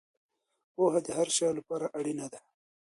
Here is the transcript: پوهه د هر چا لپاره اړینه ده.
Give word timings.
پوهه 0.73 0.99
د 1.05 1.07
هر 1.17 1.27
چا 1.37 1.47
لپاره 1.57 1.85
اړینه 1.99 2.25
ده. 2.33 2.39